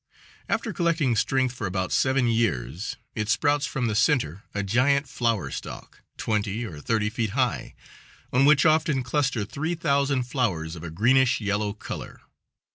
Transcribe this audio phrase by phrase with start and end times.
[0.49, 5.51] After collecting strength for about seven years it sprouts from the center a giant flower
[5.51, 7.75] stalk, twenty or thirty feet high,
[8.33, 12.21] on which often cluster three thousand flowers of a greenish yellow color.